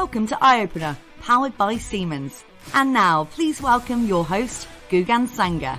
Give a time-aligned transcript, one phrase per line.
[0.00, 2.42] Welcome to Eye Opener, powered by Siemens.
[2.72, 5.78] And now, please welcome your host, Gugan Sanger.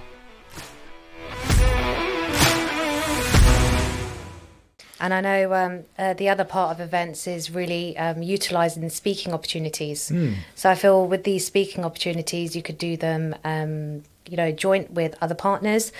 [5.00, 9.34] And I know um, uh, the other part of events is really um, utilising speaking
[9.34, 10.12] opportunities.
[10.12, 10.36] Mm.
[10.54, 14.92] So I feel with these speaking opportunities, you could do them, um, you know, joint
[14.92, 15.92] with other partners.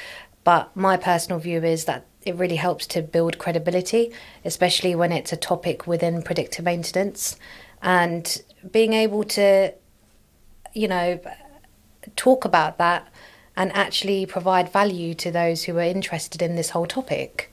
[0.44, 4.12] But my personal view is that it really helps to build credibility,
[4.46, 7.36] especially when it's a topic within predictive maintenance.
[7.82, 9.74] And being able to,
[10.74, 11.20] you know,
[12.16, 13.08] talk about that
[13.56, 17.52] and actually provide value to those who are interested in this whole topic.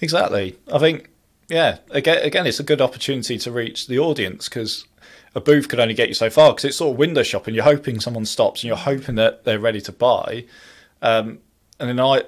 [0.00, 0.58] Exactly.
[0.72, 1.10] I think,
[1.48, 4.86] yeah, again, again, it's a good opportunity to reach the audience because
[5.34, 7.54] a booth could only get you so far because it's sort of window shopping.
[7.54, 10.44] You're hoping someone stops and you're hoping that they're ready to buy.
[11.02, 11.38] Um,
[11.78, 12.22] and then I,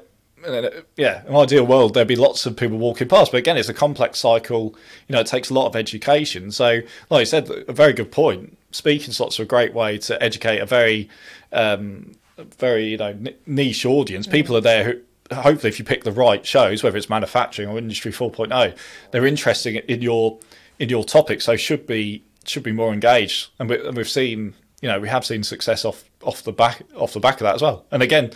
[0.96, 3.32] yeah, in an ideal world, there'd be lots of people walking past.
[3.32, 4.74] But again, it's a complex cycle.
[5.08, 6.50] You know, it takes a lot of education.
[6.50, 8.56] So, like I said, a very good point.
[8.70, 11.08] Speaking slots are a great way to educate a very,
[11.52, 12.12] um,
[12.58, 14.26] very you know niche audience.
[14.26, 15.00] People are there who
[15.34, 18.76] hopefully if you pick the right shows, whether it's manufacturing or industry 4.0,
[19.10, 20.38] they're interested in your
[20.78, 23.48] in your topic, so should be should be more engaged.
[23.58, 27.12] And, we, have seen, you know, we have seen success off off the back off
[27.12, 27.84] the back of that as well.
[27.90, 28.32] And again,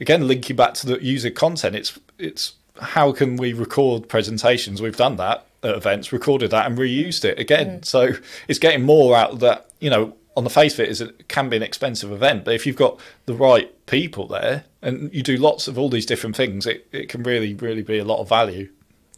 [0.00, 4.82] again linking back to the user content, it's it's how can we record presentations?
[4.82, 7.80] We've done that at events, recorded that and reused it again.
[7.80, 7.84] Mm.
[7.84, 8.12] So
[8.48, 11.28] it's getting more out of that, you know, on the face of it, is it
[11.28, 15.22] can be an expensive event, but if you've got the right people there and you
[15.22, 18.20] do lots of all these different things, it, it can really, really be a lot
[18.20, 18.68] of value.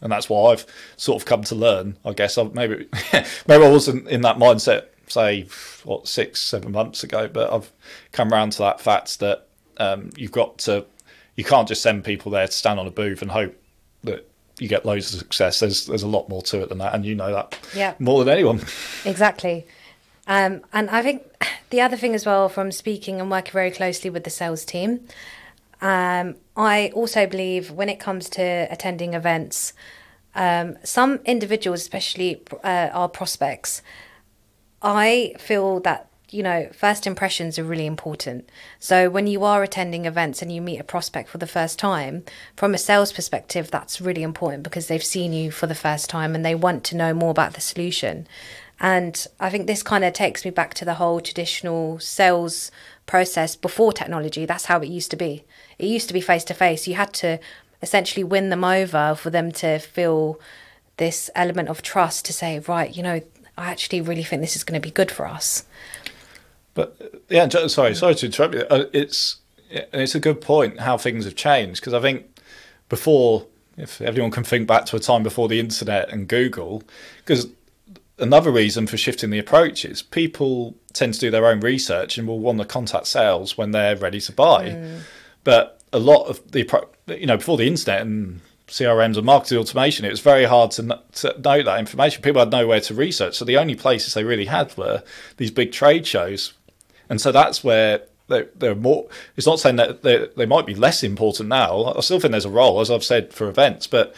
[0.01, 1.97] And that's what I've sort of come to learn.
[2.05, 2.87] I guess I, maybe
[3.47, 5.47] maybe I wasn't in that mindset, say,
[5.83, 7.69] what six, seven months ago, but I've
[8.13, 9.48] come around to that fact that
[9.79, 10.85] um, you've got to,
[11.35, 13.55] you can't just send people there to stand on a booth and hope
[14.03, 15.59] that you get loads of success.
[15.59, 17.93] There's there's a lot more to it than that, and you know that yeah.
[17.99, 18.61] more than anyone.
[19.05, 19.65] Exactly.
[20.27, 21.23] Um, and I think
[21.71, 25.07] the other thing as well from speaking and working very closely with the sales team,
[25.81, 29.73] um, I also believe when it comes to attending events,
[30.35, 33.81] um, some individuals, especially uh, our prospects,
[34.81, 38.49] I feel that you know first impressions are really important.
[38.79, 42.23] So when you are attending events and you meet a prospect for the first time,
[42.55, 46.35] from a sales perspective, that's really important because they've seen you for the first time
[46.35, 48.27] and they want to know more about the solution.
[48.79, 52.71] And I think this kind of takes me back to the whole traditional sales
[53.05, 54.45] process before technology.
[54.45, 55.43] That's how it used to be.
[55.77, 56.87] It used to be face to face.
[56.87, 57.39] You had to
[57.81, 60.39] essentially win them over for them to feel
[60.97, 63.21] this element of trust to say, right, you know,
[63.57, 65.65] I actually really think this is going to be good for us.
[66.79, 68.61] But yeah, sorry, sorry to interrupt you.
[68.69, 72.39] Uh, it's it's a good point how things have changed because I think
[72.87, 76.83] before, if everyone can think back to a time before the internet and Google,
[77.17, 77.47] because
[78.17, 82.25] another reason for shifting the approach is people tend to do their own research and
[82.25, 84.69] will want to contact sales when they're ready to buy.
[84.69, 85.01] Mm.
[85.43, 86.65] But a lot of the,
[87.07, 88.39] you know, before the internet and
[88.69, 92.21] CRMs and marketing automation, it was very hard to, to know that information.
[92.21, 93.35] People had nowhere to research.
[93.35, 95.03] So the only places they really had were
[95.37, 96.53] these big trade shows.
[97.09, 99.07] And so that's where they're, they're more.
[99.35, 101.93] It's not saying that they might be less important now.
[101.95, 104.15] I still think there's a role, as I've said, for events, but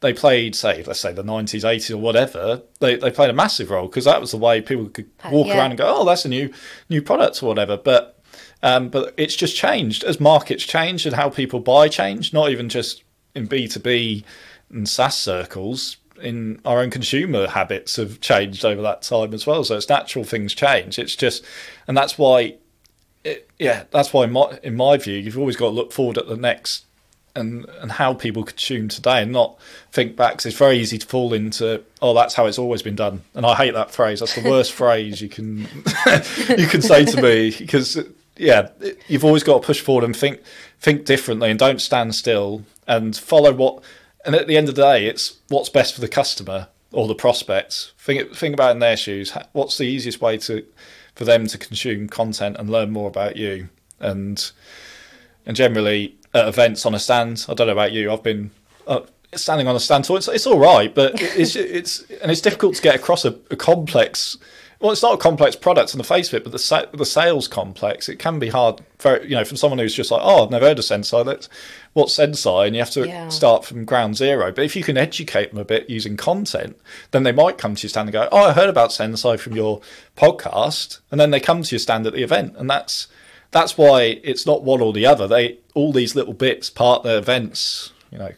[0.00, 3.70] they played, say, let's say the 90s, 80s, or whatever, they, they played a massive
[3.70, 5.56] role because that was the way people could walk yeah.
[5.56, 6.52] around and go, oh, that's a new
[6.90, 7.78] new product or whatever.
[7.78, 8.22] But
[8.62, 12.68] um, but it's just changed as markets change and how people buy change, not even
[12.68, 13.02] just
[13.34, 14.24] in B2B
[14.70, 15.96] and SaaS circles.
[16.22, 19.64] In our own consumer habits have changed over that time as well.
[19.64, 20.98] So it's natural things change.
[20.98, 21.44] It's just,
[21.88, 22.56] and that's why,
[23.24, 26.18] it, yeah, that's why in my, in my view, you've always got to look forward
[26.18, 26.84] at the next
[27.36, 29.58] and and how people consume today and not
[29.90, 32.94] think back because it's very easy to fall into oh that's how it's always been
[32.94, 35.58] done and I hate that phrase that's the worst phrase you can
[36.56, 37.98] you can say to me because
[38.36, 38.68] yeah
[39.08, 40.40] you've always got to push forward and think
[40.80, 43.82] think differently and don't stand still and follow what
[44.24, 47.14] and at the end of the day it's what's best for the customer or the
[47.14, 50.64] prospects think think about in their shoes what's the easiest way to
[51.14, 53.68] for them to consume content and learn more about you
[54.00, 54.52] and
[55.46, 57.46] and generally at events on a stand.
[57.48, 58.12] I don't know about you.
[58.12, 58.50] I've been
[58.86, 59.02] uh,
[59.34, 62.74] standing on a stand, so it's, it's all right, but it's it's and it's difficult
[62.76, 64.36] to get across a, a, complex.
[64.80, 67.48] Well, it's not a complex product in the face of it, but the the sales
[67.48, 68.08] complex.
[68.08, 70.66] It can be hard, for, you know, from someone who's just like, oh, I've never
[70.66, 71.24] heard of Senseye.
[71.24, 71.48] That's
[71.92, 73.28] what's Senseye, and you have to yeah.
[73.28, 74.50] start from ground zero.
[74.50, 76.78] But if you can educate them a bit using content,
[77.10, 79.54] then they might come to your stand and go, oh, I heard about Senseye from
[79.54, 79.80] your
[80.16, 83.08] podcast, and then they come to your stand at the event, and that's
[83.50, 85.28] that's why it's not one or the other.
[85.28, 88.32] They all these little bits, part partner events, you know,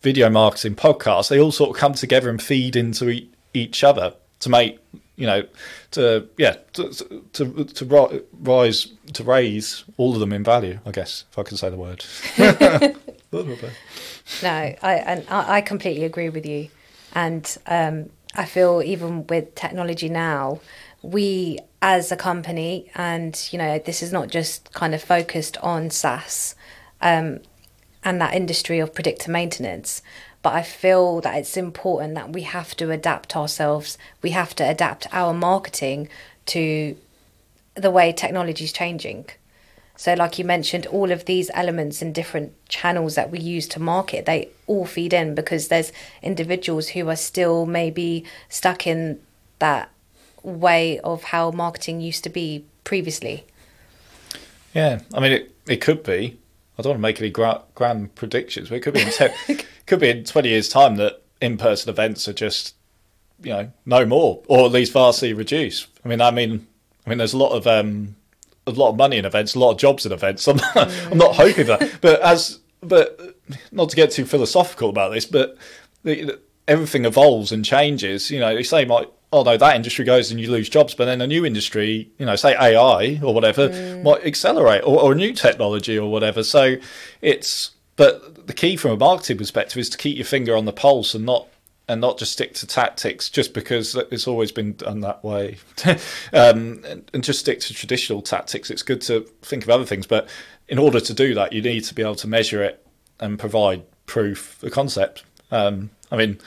[0.00, 4.14] video marketing, podcasts, they all sort of come together and feed into e- each other
[4.40, 4.78] to make
[5.20, 5.46] you know,
[5.90, 6.90] to yeah, to
[7.34, 10.80] to, to rise to raise all of them in value.
[10.86, 12.04] I guess if I can say the word.
[14.42, 14.48] no,
[14.82, 16.70] I and I completely agree with you,
[17.14, 20.60] and um, I feel even with technology now,
[21.02, 25.90] we as a company, and you know, this is not just kind of focused on
[25.90, 26.54] SaaS.
[27.02, 27.40] Um,
[28.02, 30.00] and that industry of predictive maintenance,
[30.42, 33.98] but I feel that it's important that we have to adapt ourselves.
[34.22, 36.08] We have to adapt our marketing
[36.46, 36.96] to
[37.74, 39.26] the way technology is changing.
[39.96, 43.80] So, like you mentioned, all of these elements and different channels that we use to
[43.80, 45.92] market, they all feed in because there's
[46.22, 49.20] individuals who are still maybe stuck in
[49.58, 49.90] that
[50.42, 53.44] way of how marketing used to be previously.
[54.72, 56.38] Yeah, I mean, it, it could be.
[56.80, 59.10] I don't want to make any gra- grand predictions, but it could be in
[59.56, 62.74] te- could be in twenty years' time that in-person events are just
[63.42, 65.88] you know no more, or at least vastly reduced.
[66.04, 66.66] I mean, I mean,
[67.06, 68.16] I mean, there's a lot of um,
[68.66, 70.48] a lot of money in events, a lot of jobs in events.
[70.48, 71.12] I'm not, mm.
[71.12, 73.36] I'm not hoping that, but as but
[73.72, 75.56] not to get too philosophical about this, but
[76.02, 78.30] the, everything evolves and changes.
[78.30, 81.20] You know, you say like no, that industry goes and you lose jobs, but then
[81.20, 84.02] a new industry, you know, say AI or whatever, mm.
[84.02, 86.42] might accelerate or, or a new technology or whatever.
[86.42, 86.76] So
[87.22, 90.72] it's but the key from a marketing perspective is to keep your finger on the
[90.72, 91.46] pulse and not
[91.86, 95.58] and not just stick to tactics just because it's always been done that way
[96.32, 100.06] um, and, and, just stick to traditional tactics it's good to think of other things
[100.06, 100.28] but
[100.68, 102.86] in order to do that you need to be able to measure it
[103.18, 106.38] and provide proof the concept um, i mean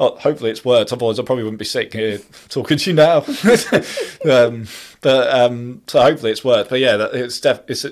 [0.00, 0.92] Oh, hopefully it's worked.
[0.92, 2.18] Otherwise, I probably wouldn't be sitting here
[2.48, 3.18] talking to you now.
[4.30, 4.66] um,
[5.00, 6.70] but um, so hopefully it's worked.
[6.70, 7.86] But yeah, it's def- it's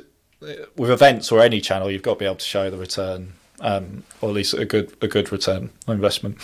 [0.77, 4.05] with events or any channel, you've got to be able to show the return, um,
[4.21, 6.39] or at least a good a good return on investment.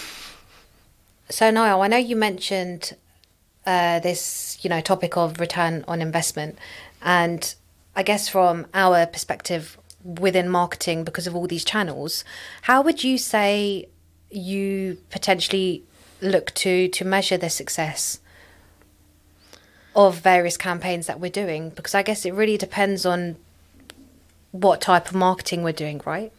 [1.30, 2.96] So Niall, I know you mentioned
[3.66, 6.58] uh, this, you know, topic of return on investment,
[7.02, 7.54] and
[7.96, 12.24] I guess from our perspective within marketing, because of all these channels,
[12.62, 13.88] how would you say
[14.30, 15.82] you potentially
[16.20, 18.20] look to to measure the success
[19.94, 21.70] of various campaigns that we're doing?
[21.70, 23.36] Because i guess it really depends on
[24.52, 26.32] what type of marketing we're doing right?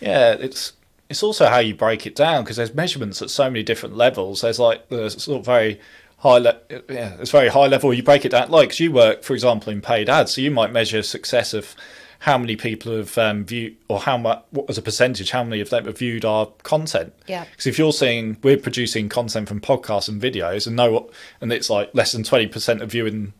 [0.00, 0.72] Yeah it's
[1.08, 4.40] it's also how you break it down because there's measurements at so many different levels.
[4.40, 5.78] There's like the sort of very
[6.18, 7.92] high le- yeah it's very high level.
[7.92, 10.72] You break it down like you work for example in paid ads so you might
[10.72, 11.74] measure success of
[12.22, 15.60] how many people have um, viewed or how much what was a percentage how many
[15.60, 17.12] of them have viewed our content?
[17.26, 17.44] Yeah.
[17.50, 21.10] Because if you're saying we're producing content from podcasts and videos and know what
[21.40, 23.32] and it's like less than 20% of viewing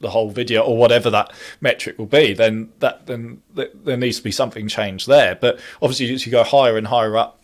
[0.00, 4.24] the whole video or whatever that metric will be then that then there needs to
[4.24, 5.36] be something changed there.
[5.36, 7.40] But obviously as you go higher and higher up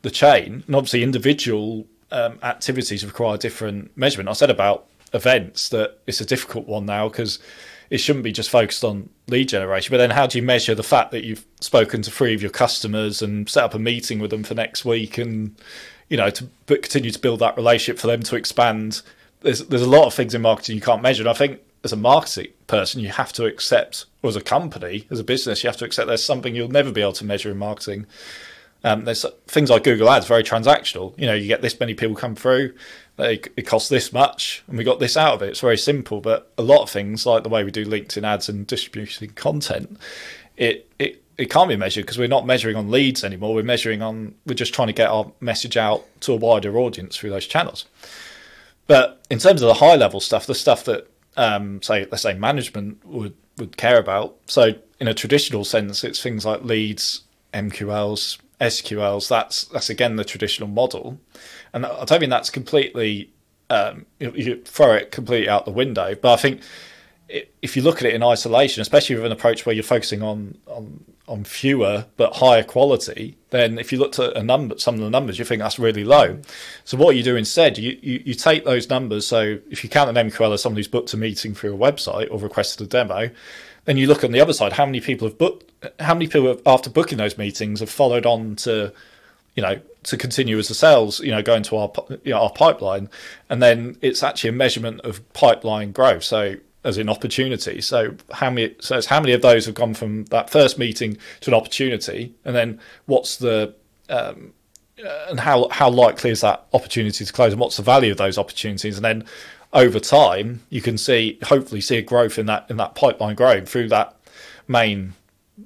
[0.00, 4.30] the chain and obviously individual um, activities require different measurement.
[4.30, 7.38] I said about events that it's a difficult one now because
[7.90, 9.92] it shouldn't be just focused on lead generation.
[9.92, 12.50] But then, how do you measure the fact that you've spoken to three of your
[12.50, 15.56] customers and set up a meeting with them for next week, and
[16.08, 19.02] you know to continue to build that relationship for them to expand?
[19.40, 21.92] There's there's a lot of things in marketing you can't measure, and I think as
[21.92, 25.68] a marketing person, you have to accept, or as a company, as a business, you
[25.68, 28.06] have to accept there's something you'll never be able to measure in marketing.
[28.82, 31.12] Um, there's things like Google Ads, very transactional.
[31.18, 32.72] You know, you get this many people come through,
[33.20, 35.50] it costs this much and we got this out of it.
[35.50, 38.48] It's very simple, but a lot of things like the way we do LinkedIn ads
[38.48, 39.98] and distributing content,
[40.56, 43.54] it it it can't be measured because we're not measuring on leads anymore.
[43.54, 47.16] We're measuring on we're just trying to get our message out to a wider audience
[47.16, 47.86] through those channels.
[48.86, 52.34] But in terms of the high level stuff, the stuff that um, say let's say
[52.34, 54.36] management would would care about.
[54.46, 57.22] So in a traditional sense, it's things like leads,
[57.54, 59.28] MQLs, SQLs.
[59.28, 61.18] That's that's again the traditional model
[61.72, 63.30] and I don't mean that's completely
[63.68, 66.14] um, you, you throw it completely out the window.
[66.14, 66.60] But I think
[67.62, 70.58] if you look at it in isolation, especially with an approach where you're focusing on
[70.66, 75.00] on, on fewer but higher quality, then if you looked at a number, some of
[75.00, 76.40] the numbers, you think that's really low.
[76.84, 79.26] So what you do instead, you, you, you take those numbers.
[79.26, 82.28] So if you count an MQL as someone who's booked a meeting through a website
[82.32, 83.30] or requested a demo,
[83.84, 86.48] then you look on the other side, how many people have booked, how many people
[86.48, 88.92] have, after booking those meetings have followed on to
[89.54, 91.90] you know to continue as the sales you know go into our
[92.24, 93.08] you know, our pipeline
[93.48, 97.80] and then it's actually a measurement of pipeline growth so as in opportunity.
[97.80, 101.18] So how many so it's how many of those have gone from that first meeting
[101.40, 103.74] to an opportunity and then what's the
[104.08, 104.52] um,
[105.28, 108.38] and how how likely is that opportunity to close and what's the value of those
[108.38, 108.96] opportunities?
[108.96, 109.24] And then
[109.72, 113.66] over time you can see hopefully see a growth in that in that pipeline growing
[113.66, 114.16] through that
[114.66, 115.14] main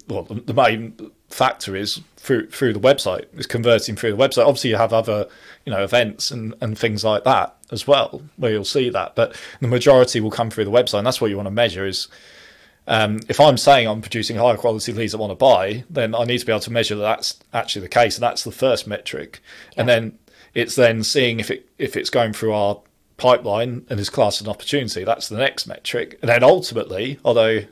[0.09, 0.95] well the main
[1.29, 3.27] factor is through through the website.
[3.35, 4.47] Is converting through the website.
[4.47, 5.27] Obviously, you have other
[5.65, 9.37] you know events and and things like that as well where you'll see that, but
[9.61, 12.09] the majority will come through the website, and that's what you want to measure is.
[12.87, 16.25] Um, if I'm saying I'm producing higher quality leads that want to buy, then I
[16.25, 18.87] need to be able to measure that that's actually the case, and that's the first
[18.87, 19.41] metric.
[19.73, 19.81] Yeah.
[19.81, 20.19] And then
[20.53, 22.83] it's then seeing if it if it's going through our
[23.17, 25.05] pipeline and is classed as an opportunity.
[25.05, 26.19] That's the next metric.
[26.21, 27.63] And then ultimately, although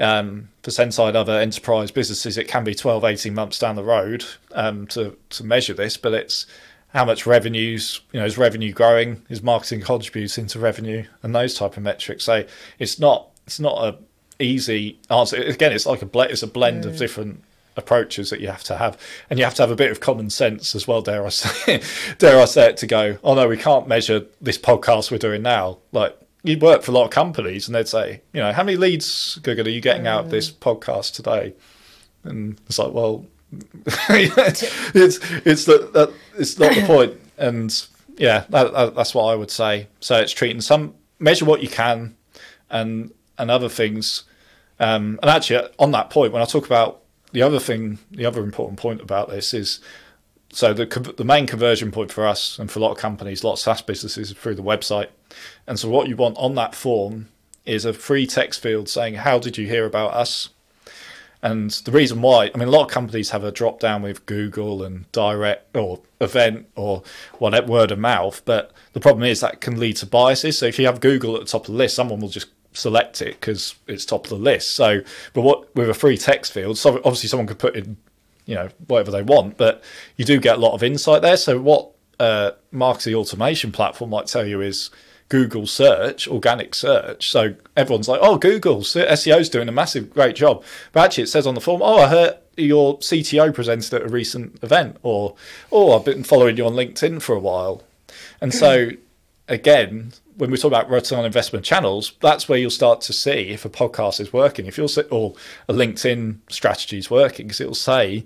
[0.00, 4.24] um, for Senseye other enterprise businesses, it can be 12, 18 months down the road
[4.52, 6.46] um, to, to measure this, but it's
[6.92, 11.54] how much revenues, you know, is revenue growing, is marketing contributing to revenue and those
[11.54, 12.24] type of metrics.
[12.24, 12.44] So
[12.78, 13.98] it's not, it's not a
[14.42, 15.36] easy answer.
[15.36, 16.88] Again, it's like a blend, it's a blend mm.
[16.88, 17.42] of different
[17.76, 20.30] approaches that you have to have, and you have to have a bit of common
[20.30, 21.02] sense as well.
[21.02, 21.82] Dare I say,
[22.18, 23.18] dare I say it to go?
[23.22, 25.78] Oh no, we can't measure this podcast we're doing now.
[25.92, 28.76] Like you work for a lot of companies, and they'd say, you know, how many
[28.76, 30.58] leads, Google, are you getting out of this mm.
[30.58, 31.54] podcast today?
[32.24, 33.26] And it's like, well,
[34.08, 37.12] it's it's the, that it's not the point.
[37.12, 39.88] point, and yeah, that, that, that's what I would say.
[40.00, 42.16] So it's treating some measure what you can,
[42.70, 44.24] and and other things.
[44.78, 48.42] Um, and actually, on that point, when I talk about the other thing, the other
[48.42, 49.80] important point about this is
[50.52, 53.46] so the the main conversion point for us and for a lot of companies, a
[53.46, 55.08] lot of SaaS businesses, is through the website.
[55.66, 57.28] And so what you want on that form
[57.64, 60.50] is a free text field saying, "How did you hear about us?"
[61.42, 64.26] And the reason why, I mean, a lot of companies have a drop down with
[64.26, 67.02] Google and direct or event or
[67.38, 70.58] whatever word of mouth, but the problem is that can lead to biases.
[70.58, 73.22] So if you have Google at the top of the list, someone will just select
[73.22, 74.72] it because it's top of the list.
[74.72, 75.00] So,
[75.32, 77.96] but what with a free text field, so obviously someone could put in,
[78.46, 79.82] you know, whatever they want, but
[80.16, 81.36] you do get a lot of insight there.
[81.36, 84.90] So, what uh, marketing automation platform might tell you is
[85.30, 87.30] Google search, organic search.
[87.30, 91.28] So everyone's like, "Oh, Google SEO is doing a massive, great job," but actually it
[91.28, 95.36] says on the form, "Oh, I heard your CTO presented at a recent event," or
[95.72, 97.84] "Oh, I've been following you on LinkedIn for a while,"
[98.40, 98.90] and so
[99.48, 103.50] again, when we talk about return on investment channels, that's where you'll start to see
[103.50, 105.34] if a podcast is working, if you'll say, or
[105.68, 108.24] a LinkedIn strategy is working, because it'll say,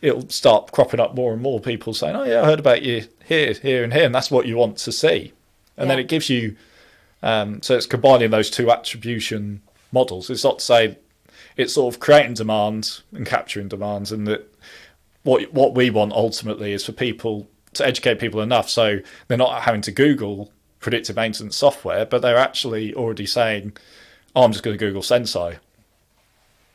[0.00, 3.08] it'll start cropping up more and more people saying, "Oh yeah, I heard about you
[3.24, 5.32] here, here, and here," and that's what you want to see,
[5.76, 5.96] and yeah.
[5.96, 6.56] then it gives you.
[7.20, 9.60] Um, so it's combining those two attribution
[9.90, 10.30] models.
[10.30, 10.98] It's not to say
[11.56, 14.54] it's sort of creating demand and capturing demands, and that
[15.24, 19.62] what what we want ultimately is for people to educate people enough so they're not
[19.62, 23.76] having to Google predictive maintenance software, but they're actually already saying,
[24.34, 25.58] "Oh, I'm just going to Google Senseye."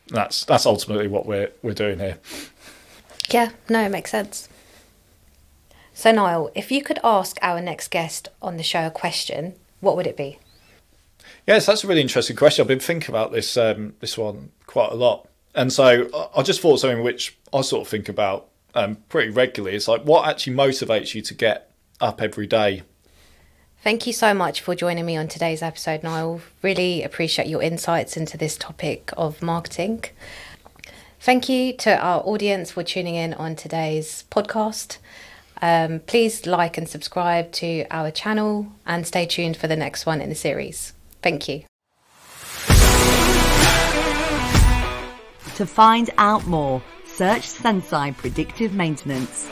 [0.08, 2.20] That's that's ultimately what we're we're doing here.
[3.30, 4.50] Yeah, no, it makes sense.
[5.94, 9.96] So, Niall, if you could ask our next guest on the show a question, what
[9.96, 10.40] would it be?
[11.46, 12.64] Yes, that's a really interesting question.
[12.64, 16.62] I've been thinking about this um, this one quite a lot, and so I just
[16.62, 19.76] thought something which I sort of think about um, pretty regularly.
[19.76, 22.84] It's like what actually motivates you to get up every day
[23.84, 26.40] Thank you so much for joining me on today's episode, Niall.
[26.62, 30.06] Really appreciate your insights into this topic of marketing.
[31.20, 35.00] Thank you to our audience for tuning in on today's podcast.
[35.62, 40.22] Um, please like and subscribe to our channel and stay tuned for the next one
[40.22, 40.94] in the series.
[41.22, 41.66] Thank you.
[45.56, 49.50] To find out more, search Senseye Predictive Maintenance.